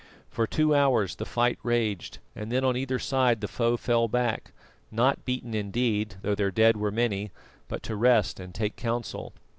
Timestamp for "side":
2.97-3.39